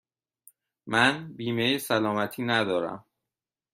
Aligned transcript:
من 0.87 1.33
بیمه 1.33 1.77
سلامتی 1.77 2.43
ندارم. 2.43 3.05